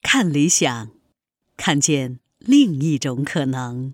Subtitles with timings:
[0.00, 0.90] 看理想，
[1.56, 3.92] 看见另一种可能。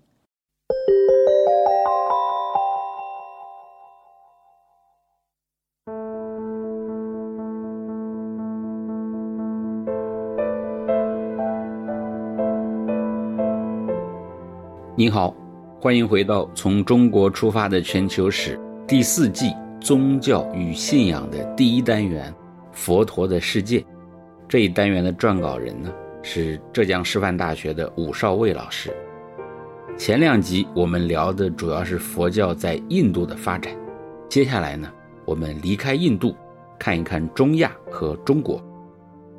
[14.97, 15.35] 您好，
[15.81, 22.33] 欢迎回到从中国出发的全球史第四季宗教与信仰的第一单元——
[22.71, 23.85] 佛陀的世界。
[24.55, 25.91] 这一单元的撰稿人呢
[26.23, 28.89] 是浙江师范大学的武少卫老师。
[29.97, 33.75] 前两集我们聊的主要是佛教在印度的发展，
[34.29, 34.89] 接下来呢，
[35.25, 36.33] 我们离开印度，
[36.79, 38.63] 看一看中亚和中国。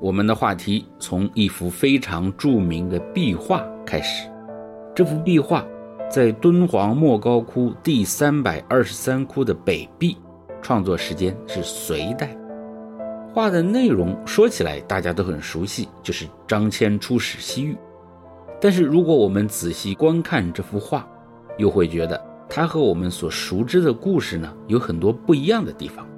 [0.02, 4.28] 我们的话题从一幅非常著名的壁画开始。
[4.94, 5.64] 这幅壁画
[6.10, 10.18] 在敦煌莫高窟第三百二十三窟的北壁，
[10.60, 12.36] 创作时间是隋代。
[13.36, 17.76] 画的内容说起来大家都很熟悉，就是张骞出使西域。
[18.58, 21.06] 但是如果我们仔细观看这幅画，
[21.58, 26.08] 又会觉得它和我们所熟知的故事呢有很多不一样的地方。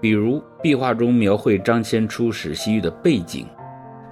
[0.00, 3.44] 比如壁画中描绘张骞出使西域的背景，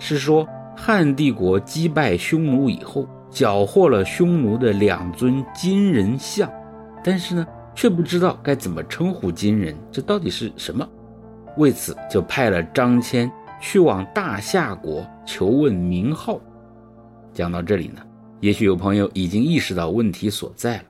[0.01, 0.45] 是说
[0.77, 6.51] 汉帝国击败匈奴以后，缴获了匈奴的两尊金人像，
[7.05, 10.85] 但是呢却不知道该怎么称呼金人，这到底是什么？
[11.57, 16.41] 为此，就派了张骞去往大夏国求问名号。
[17.33, 18.03] 讲到这里呢，
[18.41, 20.85] 也许有朋友已经意识到问题所在了。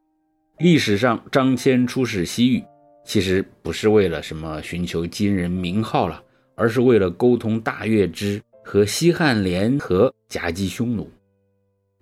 [0.59, 2.62] 历史上，张骞出使西域，
[3.05, 6.23] 其实不是为了什么寻求金人名号了，
[6.55, 11.11] 而是为了沟通大月支和西汉联合夹击匈奴。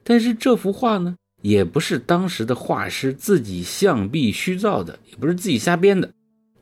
[0.05, 6.13] 但是这幅画呢，也不是当时的画师自己象壁虚造的，也不是自己瞎编的。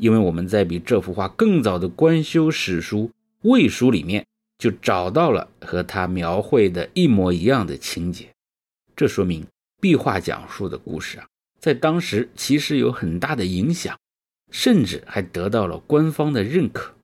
[0.00, 3.00] 因为我们在比这幅画更早的官修史书
[3.42, 4.26] 《魏书》里面
[4.58, 8.30] 就找到了和他描绘的一模一样的情节，
[8.96, 9.46] 这说明
[9.78, 11.28] 壁画讲述的故事啊，
[11.58, 13.98] 在当时其实有很大的影响，
[14.50, 16.94] 甚至还得到了官方的认可。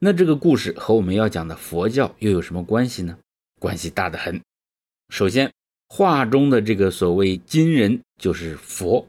[0.00, 3.16] 那这个故事和我们要讲的佛教又有什么关系呢？
[3.60, 4.40] 关系大得很。
[5.08, 5.52] 首先，
[5.88, 9.06] 画中的这个所谓金人就是佛，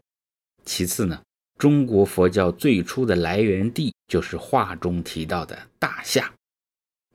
[0.64, 1.22] 其次呢。
[1.59, 6.34] 中国佛教最初的来源地就是画中提到的大夏。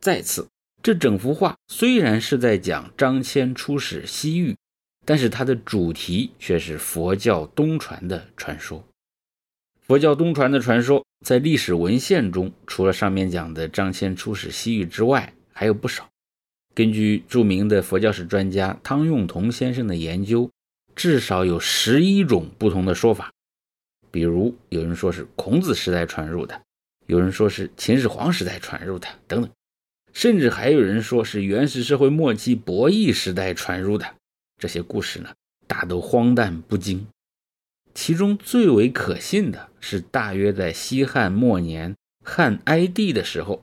[0.02, 0.46] 再次，
[0.82, 4.54] 这整幅画虽然是在讲张骞出使西域，
[5.06, 8.84] 但是它的主题却是佛教东传的传说。
[9.80, 16.06] 佛教东传的传说在历史文献中，除了上面讲的张骞出使西域之外，还有不少。
[16.74, 20.50] 根据著名的佛教史专家汤用彤先生的研究，
[20.94, 23.30] 至少有十一种不同的说法。
[24.14, 26.62] 比如有人说是孔子时代传入的，
[27.06, 29.50] 有人说是秦始皇时代传入的，等等，
[30.12, 34.14] 甚至还有人说是原始社会末期博弈时代传入的。
[34.56, 35.34] 这些故事呢，
[35.66, 37.04] 大都荒诞不经。
[37.92, 43.60] 其中最为可信的是，大约在西汉末年汉哀帝的时候，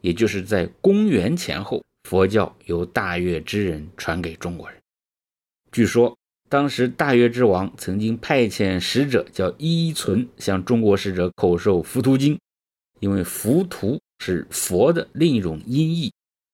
[0.00, 4.80] 也就是在公元前后，佛教由大月之人传给中国人。
[5.70, 6.16] 据说。
[6.50, 12.34] 当时大月之王曾经派遣使者叫依存向中国使者口授《浮屠经》，
[12.98, 16.12] 因为“浮屠”是佛的另一种音译，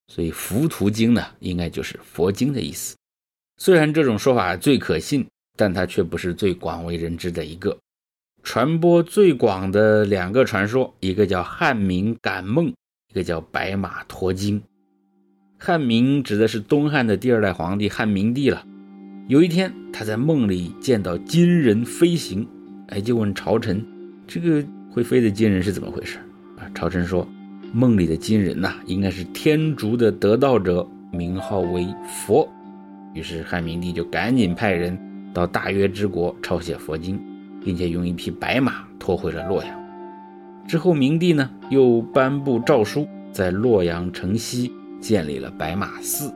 [0.09, 2.95] 所以《浮屠经》呢应该就是佛经的意思。
[3.57, 7.79] 虽然这种说法最可信，但它却不是最广为人知的一个。
[8.43, 12.71] 传播最广的两个传说，一个叫汉明感梦，
[13.11, 14.63] 一个叫白马驮经。
[15.59, 18.67] 汉明指的是东汉的第二代皇帝汉明帝了。
[19.29, 22.47] 有一天，他在梦里见到金人飞行，
[22.91, 23.85] 哎，就问朝臣
[24.25, 26.19] ：“这个会飞的金人是怎么回事？”
[26.57, 27.27] 啊，朝臣说
[27.75, 31.89] ：“梦里的金人呐，应该是天竺的得道者，名号为
[32.25, 32.49] 佛。”
[33.15, 34.97] 于是汉明帝就赶紧派人
[35.35, 37.21] 到大约之国抄写佛经，
[37.65, 39.77] 并且用一匹白马拖回了洛阳。
[40.69, 44.71] 之后，明帝呢又颁布诏书，在洛阳城西
[45.01, 46.33] 建立了白马寺。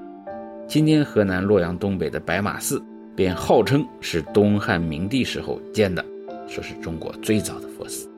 [0.67, 2.81] 今天河南洛阳东北的白马寺，
[3.21, 6.03] 便号称是东汉明帝时候建的，
[6.49, 8.09] 说是中国最早的佛寺。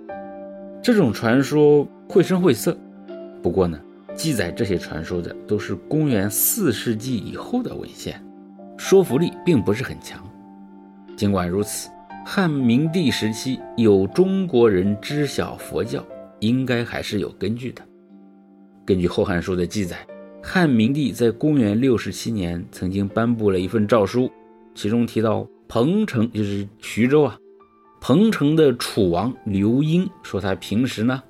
[0.80, 2.78] 这种传说绘声绘色，
[3.42, 3.76] 不过呢，
[4.14, 8.24] 记载这些传说的都是公元四世纪以后的文献，
[8.76, 10.22] 说服力并不是很强。
[11.16, 11.90] 尽管如此，
[12.24, 16.00] 汉明帝时期有中国人知晓佛教，
[16.38, 17.82] 应该还是有根据的。
[18.84, 19.96] 根据《后汉书》的记载。
[20.44, 24.28] 汉明帝在公元六十七年曾经颁布了一份诏书，
[24.74, 27.38] 其中提到彭城，就是徐州啊，
[28.00, 31.22] 彭城的楚王刘英说他平时呢，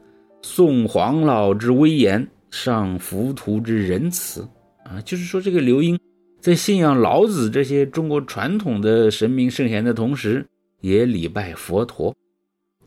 [0.42, 4.46] 颂黄老之威严，上浮屠之仁慈，
[4.84, 5.98] 啊，就是说这个刘英
[6.40, 10.46] 在信仰老子这些中国传统的神明圣贤的同时，
[10.80, 12.14] 也礼拜佛陀。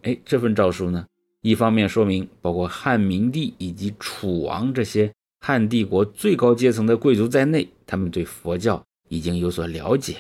[0.02, 1.06] 哎，这份诏书呢，
[1.42, 10.18] 一方面说明包括汉明帝以及楚王这些汉帝国最高阶层的贵族在内，他们对佛教已经有所了解，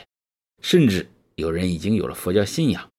[0.67, 2.89] 甚至有人已经有了佛教信仰。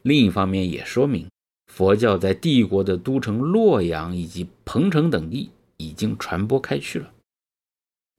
[0.00, 1.28] 另一方面也说明。
[1.66, 7.12] 佛教在帝国的都城洛阳以及彭城等地已经传播开去了。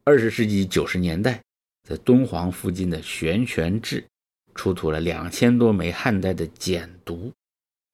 [0.03, 1.41] 二十世纪九十年代，
[1.81, 4.05] 在敦煌附近的玄泉志
[4.53, 7.31] 出土了两千多枚汉代的简牍，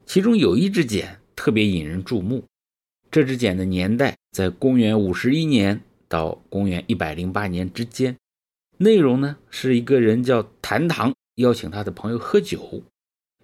[0.06, 2.44] 其中有一支简特别引人注目。
[3.10, 8.18] 这支简的年代在公元五十一年到公元一百零八年之间，
[8.78, 12.84] 内容呢是一个人叫谭唐邀请他的朋友喝酒。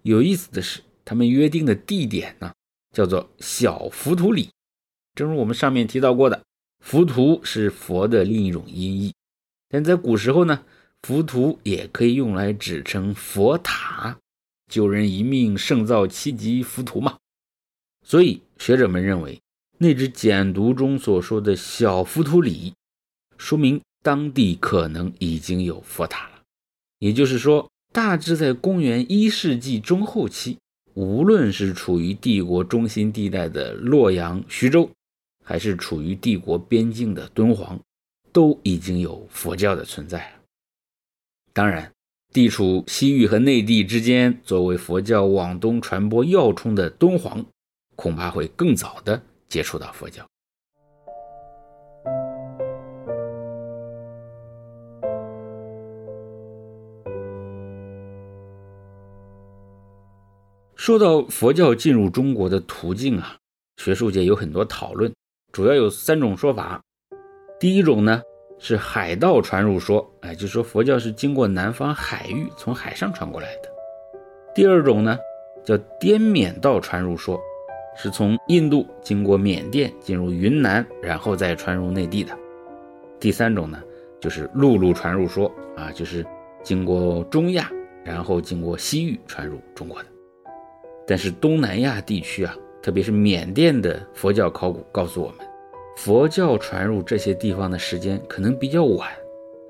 [0.04, 0.81] 有意思的是。
[1.04, 2.54] 他们约定的地点呢，
[2.94, 4.50] 叫做小浮屠里。
[5.16, 6.44] 正如我们上面提到过的，
[6.80, 9.13] 浮屠是佛的另一种音译，
[9.68, 10.63] 但在古时候呢，
[11.01, 14.19] 浮屠也可以用来指称佛塔，
[14.69, 17.18] 救人一命胜造七级浮屠嘛。
[18.06, 19.42] 所以学者们认为，
[19.80, 22.75] 那只简牍中所说的小浮屠里，
[23.38, 26.42] 说明当地可能已经有佛塔了。
[27.00, 30.57] 也就是说，大致在公元一世纪中后期。
[30.94, 34.92] 无论是处于帝国中心地带的洛阳、徐州，
[35.42, 37.80] 还是处于帝国边境的敦煌，
[38.33, 40.39] 都已经有佛教的存在了。
[41.53, 41.89] 当然，
[42.33, 47.45] 地处西域和内地之间，作为佛教往东传播要冲的敦煌，
[47.95, 50.27] 恐怕会更早的接触到佛教。
[60.81, 63.38] 说到佛教进入中国的途径啊，
[63.78, 65.13] 学术界有很多讨论，
[65.51, 66.81] 主要有三种说法。
[67.60, 68.19] 第一种呢
[68.57, 73.69] 是海盗传入说，哎，就说佛教是经过南方海域从海上传过来的。
[74.56, 75.19] 第二种呢
[75.63, 77.39] 叫滇缅道传入说，
[77.95, 82.36] 是从印度经过缅甸进入云南，然后再传入内地的。
[83.19, 83.84] 第三种呢
[84.19, 85.45] 就是陆路传入说，
[85.77, 86.25] 啊，就是
[86.63, 87.72] 经过中亚，
[88.04, 90.10] 然后经过西域传入中国的。
[91.12, 95.40] 但是东南亚地区啊，特别是缅甸的佛教考古告诉我们，
[95.98, 99.10] 佛教传入这些地方的时间可能比较晚，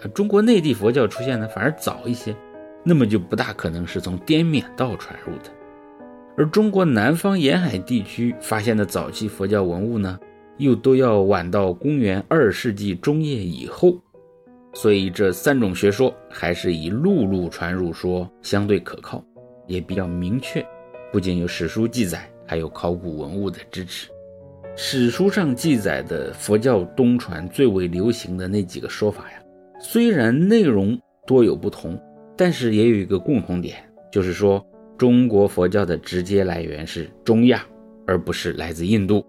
[0.03, 2.35] 而中国内地佛教出现的反而早一些，
[2.83, 5.49] 那么就不大可能是从滇缅道传入的。
[6.37, 10.19] 而中国南方沿海地区发现的早期佛教文物呢，
[10.57, 13.97] 又都要晚到公元二世纪中叶以后，
[14.73, 19.23] 所以这三种学说还是以陆路传入说相对可靠，
[19.65, 20.63] 也比较明确。
[21.11, 24.09] 不仅有史书记载，还有考古文物的支持。
[24.77, 29.43] 史书上记载的佛教东传最为流行的那几个说法呀，
[29.79, 30.97] 虽然内容
[31.27, 31.99] 多有不同，
[32.37, 33.75] 但是也有一个共同点，
[34.09, 34.65] 就是说
[34.97, 37.65] 中国佛教的直接来源是中亚，
[38.07, 39.25] 而不是来自印度。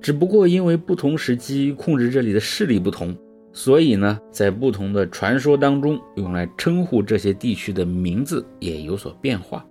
[0.00, 3.14] 只不过因为不同时期控制这里的势力不同，
[3.52, 9.62] 所以呢，在不同的传说当中，用来称呼这些地区的名字也有所变化。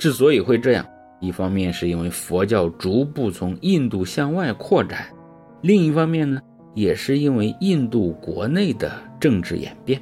[0.00, 0.86] 之所以会这样，
[1.20, 5.14] 一方面是因为佛教逐步从印度向外扩展，
[5.60, 6.40] 另一方面呢，
[6.74, 10.00] 也是因为印度国内的政治演变。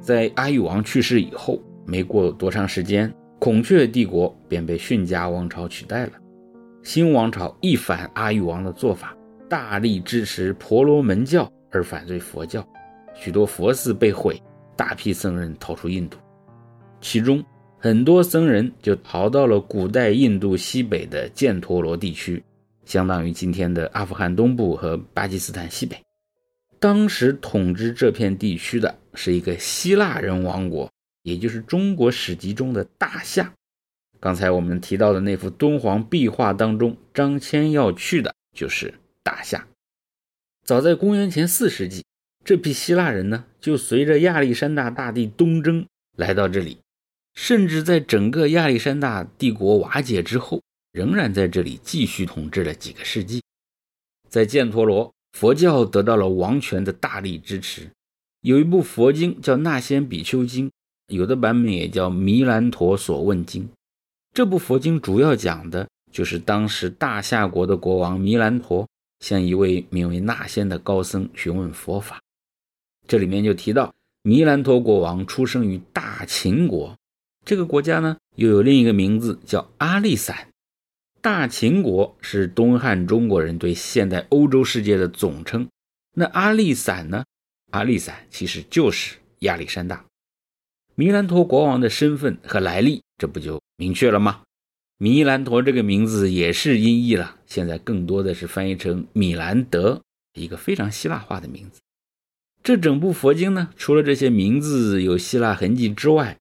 [0.00, 6.12] 在阿育王去世以后，没过多长时间，孔雀帝国便被逊家王朝取代了。
[6.82, 9.16] 新王朝一反阿育王的做法，
[9.48, 12.66] 大力支持婆罗门教而反对佛教，
[13.14, 14.42] 许多佛寺被毁，
[14.74, 16.18] 大批僧人逃出印度，
[17.00, 17.40] 其中。
[17.78, 22.42] 很多僧人就逃到了古代印度西北的犍陀罗地区，
[22.84, 25.96] 相当于今天的阿富汗东部和巴基斯坦西北。
[26.78, 30.90] 当时统治这片地区的是一个希腊人王国，
[31.22, 33.52] 也就是中国史籍中的大夏。
[34.20, 39.66] 刚才我们提到的那幅敦煌壁画当中，张骞要去的就是大夏。
[40.64, 42.04] 早在公元前四世纪，
[42.42, 46.78] 这批希腊人呢就随着亚历山大大帝东征来到这里。
[47.36, 53.42] 甚至在整个亚历山大帝国瓦解之后，仍然在这里继续统治了几个世纪。
[54.28, 57.90] 在犍陀罗，佛教得到了王权的大力支持。
[58.40, 60.68] 有一部佛经叫《那仙比丘经》，
[61.08, 63.64] 有的版本也叫《弥兰陀所问经》。
[64.32, 68.88] 这部佛经主要讲的就是当时大夏国的国王弥兰陀
[69.20, 72.18] 向一位名为那仙的高僧询问佛法。
[73.06, 76.96] 这里面就提到，弥兰陀国王出生于大秦国。
[77.46, 80.48] 这个国家呢，又有另一个名字叫阿利散。
[81.20, 85.68] 大秦国是东汉中国人对现代欧洲世界的总称。
[86.12, 87.24] 那阿利散呢，
[87.70, 90.04] 阿利散其实就是亚历山大。
[90.96, 94.42] 米兰陀国王的身份和来历，这不就明确了吗？
[94.98, 100.02] 米兰陀这个名字也是音译了，现在更多的是翻译成米兰德，
[100.34, 101.80] 一个非常希腊化的名字。
[102.64, 106.36] 这整部佛经呢，除了这些名字有希腊痕迹之外，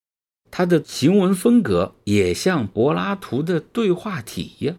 [0.58, 4.78] 它的行文风格也像柏拉图的对话体一样，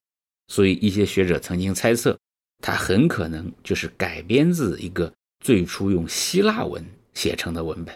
[0.49, 2.19] 所以一些学者曾经猜测，
[2.63, 7.95] 它很可能就是改编自一个最初用希腊文写成的文本。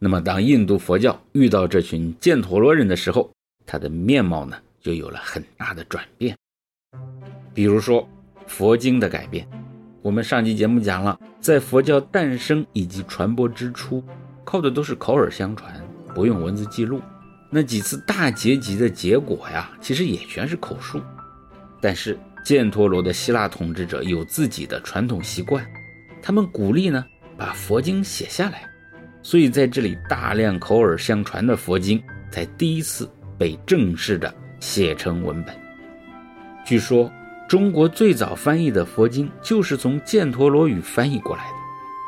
[0.00, 3.30] 那么，当印度佛教遇到这群犍陀罗人的时候，
[3.66, 6.34] 它的面貌呢就有了很大的转变。
[7.52, 8.08] 比如说，
[8.46, 9.46] 佛经的改变。
[10.00, 14.02] 我们上期节目讲了，在佛教诞生以及传播之初，
[14.46, 15.78] 靠的都是口耳相传，
[16.14, 17.00] 不用文字记录。
[17.50, 21.00] 那几次大结集的结果呀，其实也全是口述。
[21.80, 25.66] 但是，犍陀罗的希腊统治者有自己的传统习惯，
[26.22, 27.04] 他们鼓励呢
[27.36, 28.62] 把佛经写下来。
[29.22, 35.54] 所以在这里，大量口耳相传的佛经才第一次被正式的写成文本。
[36.64, 37.10] 据说，
[37.48, 41.59] 中国最早翻译的佛经就是从犍陀罗语翻译过来的。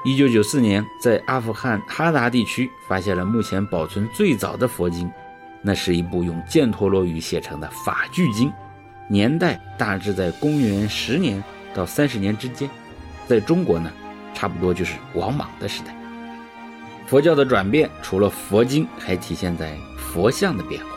[0.04, 5.08] 一九九四年，在阿富汗哈达地区发现了目前保存最早的佛经，
[5.62, 8.52] 那是一部用犍陀罗语写成的法句经，
[9.08, 11.42] 年代大致在公元十年
[11.72, 12.68] 到三十年之间。
[13.28, 13.92] 在中国呢，
[14.34, 15.94] 差不多就是王莽的时代。
[17.06, 20.88] 佛教的转变，除了佛经，还体现在佛像的变化。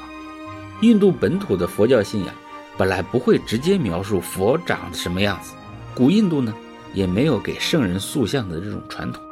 [0.81, 2.33] 印度本土的佛教信仰
[2.75, 5.53] 本来不会直接描述佛长什么样子，
[5.93, 6.51] 古印度呢
[6.95, 9.23] 也没有给圣人塑像的这种传统。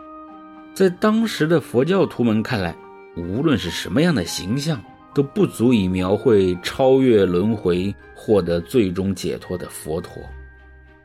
[0.73, 2.75] 在当时的佛教徒们看来，
[3.15, 4.79] 无论是什么样的形象，
[5.13, 10.21] 都不足以描绘超越轮回、获得最终解脱的佛陀。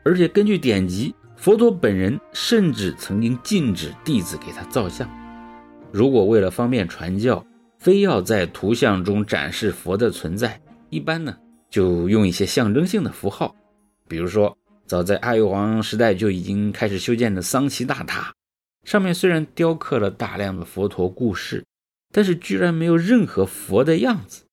[0.03, 5.07] 而且根据典籍，佛陀本人甚至曾经禁止弟子给他造像。
[5.91, 7.45] 如果为了方便传教，
[7.77, 11.35] 非要在图像中展示佛的存在，一般呢
[11.69, 13.55] 就用一些象征性的符号，
[14.07, 14.57] 比如说
[14.89, 18.33] 早在阿育王时代就已经开始修建的桑奇大塔，
[18.83, 21.63] 上面虽然雕刻了大量的佛陀故事，
[22.11, 24.45] 但是居然没有任何佛的样子，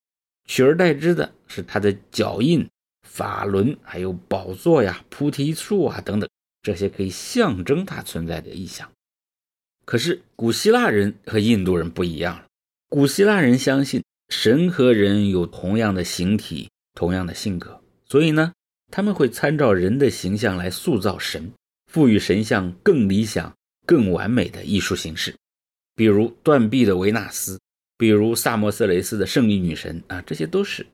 [0.45, 2.69] 取而代之的是他的脚印、
[3.01, 6.29] 法轮，还有宝座呀、菩提树啊等等
[6.61, 8.87] 这些可以象征他存在的意象。
[9.85, 12.45] 可是古希腊人和印度人不一样了。
[12.89, 18.53] 古希腊人相信神和人有同样的形体、同样的性格，所以呢，
[18.91, 21.51] 他们会参照人的形象来塑造神，
[21.91, 23.53] 赋予神像更理想、
[23.85, 25.35] 更完美的艺术形式。
[25.95, 27.59] 比如断臂的维纳斯，
[27.97, 30.85] 比如萨摩斯雷斯的胜利女神啊，这些都是。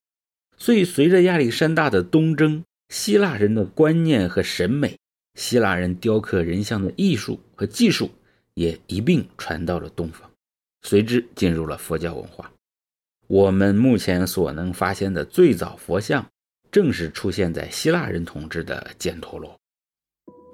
[0.58, 4.98] 所以，随着亚历山大的东征，希腊人的观念和审美，
[5.36, 8.12] 希腊人雕刻人像的艺术和技术。
[8.56, 10.30] 也一并传到了东方，
[10.84, 12.52] 随之进入了佛教文化。
[13.26, 16.24] 我们目前所能发现的最早佛像，
[16.74, 19.56] 正是出现在希腊人统治的犍陀罗。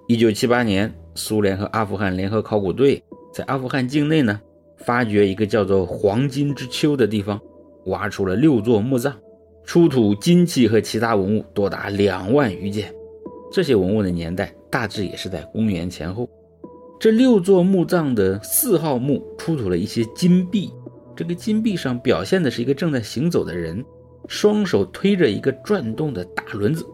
[0.10, 3.02] 一九七八年，苏联和阿富汗联合考古队
[3.34, 4.38] 在阿富汗境内呢，
[4.80, 7.40] 发掘一个叫做“黄金之丘”的地方，
[7.86, 9.14] 挖出了六座墓葬，
[9.64, 12.94] 出土金器和其他文物多达两万余件。
[13.50, 16.30] 这些文物的年代大致也是在公元前后。
[17.00, 20.70] 这六座墓葬的四号墓出土了一些金币，
[21.16, 23.86] 这个金币上表现的是一个正在行走的人，
[24.30, 26.86] 双手推着一个转动的大轮子，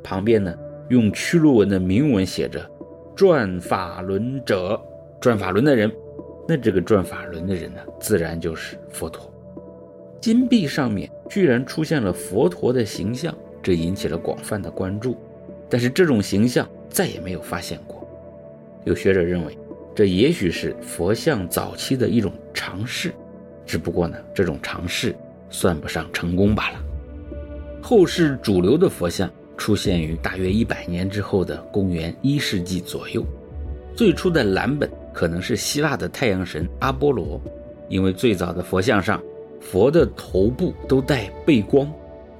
[0.00, 0.54] 旁边呢
[0.90, 2.64] 用屈鹿文的铭文写着
[3.16, 4.80] “转法轮者”，
[5.20, 5.92] 转法轮的人。
[6.46, 9.28] 那这个转法轮的人呢，自然就是佛陀。
[10.20, 15.16] 金币上面居然出现了佛陀的形象，这引起了广泛的关注。
[15.68, 18.06] 但是这种形象再也没有发现过。
[18.84, 19.58] 有学者认为，
[19.96, 23.12] 这也许是佛像早期的一种尝试，
[23.66, 25.12] 只不过呢，这种尝试
[25.50, 26.83] 算不上成功罢了。
[27.86, 33.22] 后世主流的佛像出现于大约一百年之后的公元一世纪左右。
[33.94, 37.38] 最初的蓝本可能是希腊的太阳神阿波罗，
[37.90, 39.22] 因为最早的佛像上，
[39.60, 41.86] 佛的头部都带背光，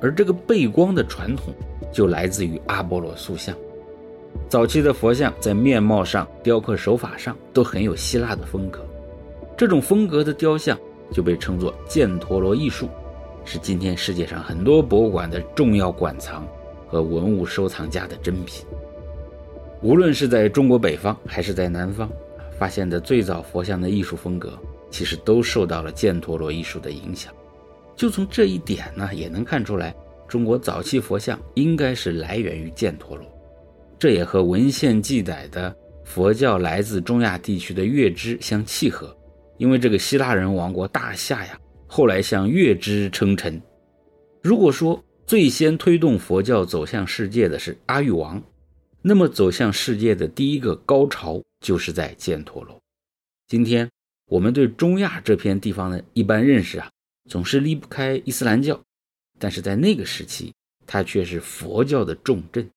[0.01, 1.53] 而这个背光的传统
[1.93, 3.55] 就来自于阿波罗塑像。
[4.49, 8.81] 早期的佛像在面貌上、雕刻手法上都很有希腊的风格，
[9.59, 10.75] 这种风格的雕像
[11.13, 12.89] 就被称作犍陀罗艺术，
[13.45, 16.47] 是今天世界上很多博物馆的重要馆藏
[16.87, 18.65] 和文物收藏家的珍品。
[19.83, 22.11] 无论是在中国北方还是在南方，
[22.59, 24.59] 发现的最早佛像的艺术风格，
[24.91, 27.33] 其实都受到了犍陀罗艺术的影响。
[27.95, 29.95] 就从这一点呢，也能看出来，
[30.27, 33.27] 中国早期佛像应该是来源于犍陀罗。
[33.99, 39.15] 这也和文献记载的佛教来自中亚地区的月支相契合，
[39.59, 41.59] 因为这个希腊人王国大夏呀，
[41.97, 43.63] 后来向月支称臣。
[44.43, 48.43] 如果说最先推动佛教走向世界的是阿育王，
[49.01, 52.77] 那么走向世界的第一个高潮就是在犍陀罗。
[53.47, 53.89] 今天
[54.27, 56.91] 我们对中亚这片地方的一般认识啊，
[57.31, 58.83] 总是离不开伊斯兰教，
[59.39, 60.53] 但是在那个时期，
[60.89, 62.69] 它却是佛教的重镇。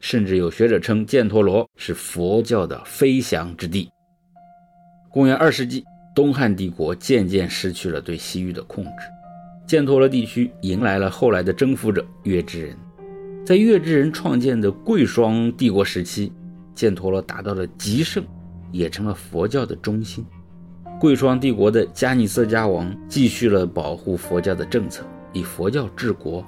[0.00, 3.88] 甚至有学者称犍陀罗是佛教的飞翔之地。
[5.12, 8.90] 公元二世纪，东汉帝国渐渐失去了对西域的控制，
[9.66, 12.76] 犍陀罗地区迎来了后来的征服者月支人。
[13.44, 16.32] 在月支人创建的贵霜帝国时期，
[16.76, 18.24] 犍陀罗达到了极盛，
[18.70, 20.24] 也成了佛教的中心。
[21.00, 26.44] 贵霜帝国的迦尼色迦王继续了保护佛教的政策，以佛教治国。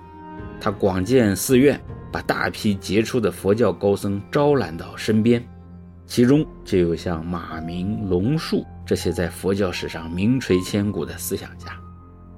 [0.61, 1.81] 他广建寺院。
[2.13, 5.45] 把大批杰出的佛教高僧招揽到身边，
[6.07, 11.77] 其中就有像马明、龙树这些在佛教史上名垂千古的思想家。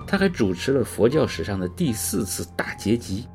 [0.06, 3.26] 他还主持了佛教史上的第四次大结集，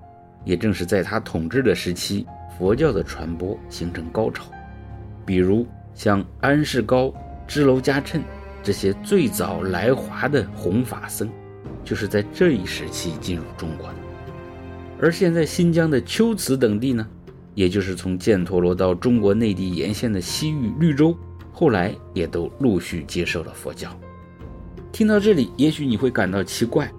[0.44, 2.26] 也正是在他统治的时期，
[2.58, 4.46] 佛教的传播形成高潮。
[5.24, 7.14] 比如像安世高、
[7.48, 8.20] 支娄迦谶
[8.64, 11.30] 这些最早来华的弘法僧，
[11.86, 13.96] 就是在这一时期进入中国的。
[15.00, 17.08] 而现在新疆的龟兹等地呢，
[17.54, 21.16] 也就是从犍陀罗到中国内地沿线的西域绿洲，
[21.54, 23.90] 后来也都陆续接受了佛教。
[24.92, 26.92] 听到这里，也许你会感到奇怪：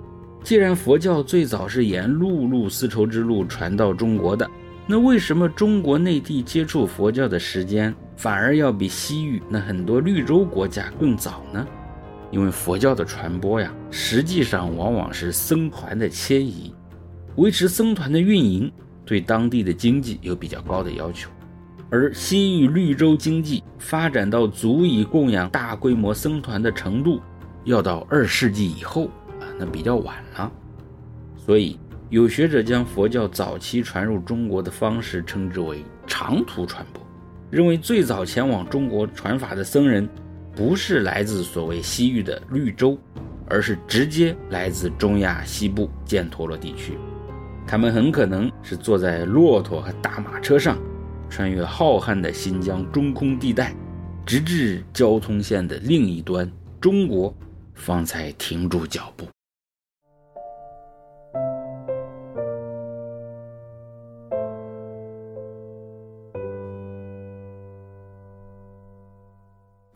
[0.43, 4.49] 既然佛教最早是沿陆路丝绸之路传到中国的，
[4.87, 11.67] 那为什么中国内地接触佛教的时间反而要比西域那很多绿洲国家更早呢？
[12.31, 16.75] 因为佛教的传播呀，实际上往往是僧团的迁移。
[17.37, 18.71] 维持僧团的运营，
[19.05, 21.31] 对当地的经济有比较高的要求，
[21.91, 27.21] 而西域绿洲经济发展到足以供养大规模僧团的程度，
[27.65, 29.05] 要到二世纪以后
[29.41, 30.51] 啊，那比较晚了。
[31.37, 31.79] 所以
[32.11, 37.03] 有学者将佛教早期传入中国的方式称之为长途传播，
[37.51, 40.09] 认为最早前往中国传法的僧人，
[40.55, 42.99] 不是来自所谓西域的绿洲，
[43.47, 46.99] 而是直接来自中亚西部犍陀罗地区。
[47.67, 50.79] 他们很可能是坐在骆驼和大马车上，
[51.29, 53.75] 穿越浩瀚的新疆中空地带，
[54.25, 57.35] 直至交通线的另一端——中国，
[57.75, 59.27] 方才停住脚步。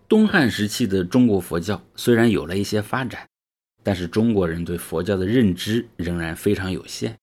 [0.09, 3.29] 东汉时期的中国佛教虽然有了一些发展，
[3.83, 7.15] 但是中国人对佛教的认知仍然非常有限。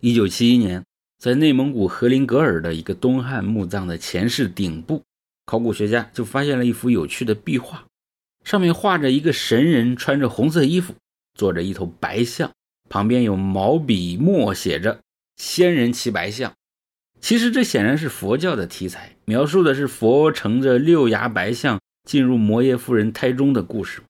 [0.00, 0.84] 一九七一年，
[1.18, 5.02] 在内蒙古和林格尔的一个东汉墓葬的前室顶部，
[5.44, 7.84] 考古学家就发现了一幅有趣的壁画，
[8.44, 10.94] 上面画着一个神人穿着红色衣服，
[11.34, 12.52] 坐着一头白象，
[12.88, 15.00] 旁边有毛笔墨写着
[15.36, 16.52] “仙人骑白象”。
[17.20, 24.02] 其实这显然是佛教的题材，描述的是佛乘着六牙白象进入摩耶夫人胎中的故事。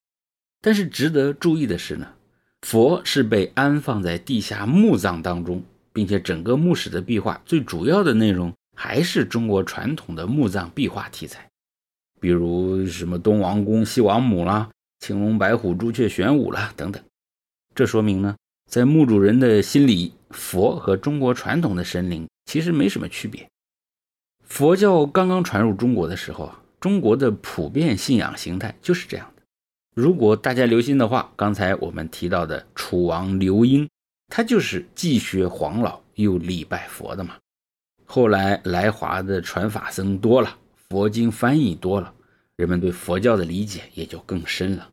[0.61, 2.13] 但是值得注意的是呢，
[2.61, 5.63] 佛是被安放在地下墓葬当中。
[5.99, 11.45] 并且整个墓室的壁画最主要的内容还是中国传统的墓葬壁画题材，
[12.21, 14.69] 比如什么东王公、西王母啦、
[15.01, 17.03] 青龙白虎、朱雀玄武啦等等。
[17.75, 18.33] 这说明呢，
[18.71, 23.45] 在墓主人的心里，佛和中国传统的神灵其实没什么区别。
[24.45, 29.43] 佛教刚刚传入中国的时候啊，中国的普遍信仰形态就是这样的。
[29.93, 33.85] 如果大家留心的话，刚才我们提到的楚王刘英。
[34.29, 37.35] 他就是既学黄老又礼拜佛的嘛。
[38.05, 40.55] 后来来华的传法僧多了，
[40.89, 42.13] 佛经翻译多了，
[42.55, 44.87] 人们对佛教的理解也就更深了。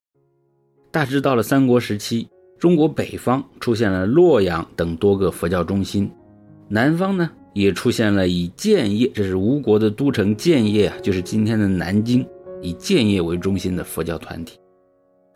[0.90, 6.10] 大致到了三国时期，中国北方出现了洛阳等多个佛教中心，
[6.68, 12.26] 南方呢也出现了以建业，这是吴国的都城建业啊，就是今天的南京，
[12.62, 14.58] 以建业为中心的佛教团体。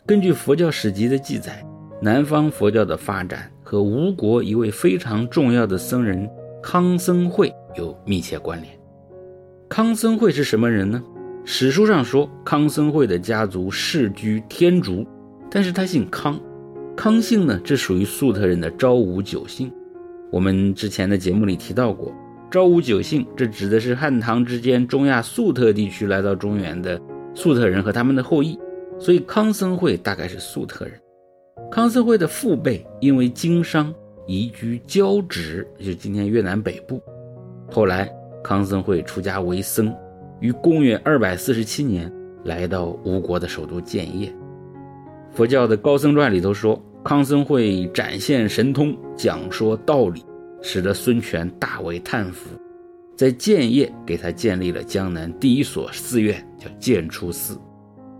[0.06, 1.64] 根据佛教史籍的记载，
[2.02, 3.50] 南方佛教的发展。
[3.70, 6.28] 和吴国一位非常重要的僧人
[6.60, 8.76] 康僧会有密切关联。
[9.68, 11.00] 康僧会是什么人呢？
[11.44, 15.06] 史书上说康僧会的家族世居天竺，
[15.48, 16.36] 但是他姓康。
[16.96, 19.72] 康姓呢，这属于粟特人的昭武九姓。
[20.32, 22.12] 我们之前的节目里提到过，
[22.50, 27.00] 昭武九姓，这指的是汉唐之间中亚粟特地区来到中原的
[27.36, 28.58] 粟特人和他们的后裔，
[28.98, 30.94] 所以康僧会大概是粟特人。
[31.70, 33.94] 康僧会的父辈因为经商
[34.26, 37.00] 移居交趾，就是今天越南北部。
[37.70, 38.10] 后来
[38.42, 39.94] 康僧会出家为僧，
[40.40, 44.32] 于公元二百四十七年来到吴国的首都建业。
[45.30, 50.24] 佛教的高僧传里头说，康僧会展现神通，讲说道理，
[50.60, 52.50] 使得孙权大为叹服，
[53.16, 57.56] 在建业给他建立了江南第一所寺院，叫建初寺。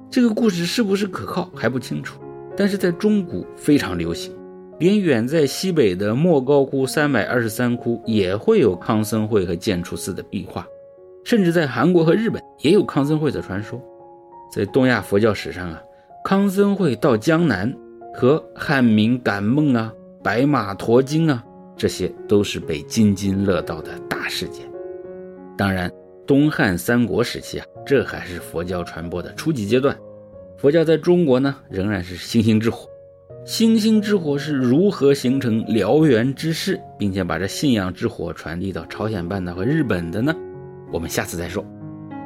[0.09, 2.21] 这个故事是不是可靠还不清楚，
[2.61, 4.31] 但是在中古非常流行，
[4.79, 10.67] 连远在西北的莫高窟三百二十三窟也会有康僧会和建初寺的壁画，
[11.25, 13.81] 甚至在韩国和日本也有康僧会的传说。
[14.53, 15.83] 在东亚佛教史上啊。
[16.23, 17.75] 康僧会到江南，
[18.13, 19.91] 和汉民感梦啊、
[20.23, 21.43] 白马驮经啊，
[21.79, 24.71] 这些都是被津津乐道的大事件。
[25.57, 25.91] 当然，
[26.27, 29.97] 东汉三国时期啊，这还是佛教传播的初级阶段。
[30.61, 32.87] 佛教在中国呢，仍然是星星之火。
[33.47, 40.37] 星星之火是如何形成燎原之势，并且把这信仰之火传递到朝鲜半岛和日本的呢？
[40.93, 41.65] 我们下次再说。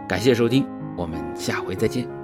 [0.09, 0.67] 感谢收听，
[0.99, 2.24] 我们下回再见。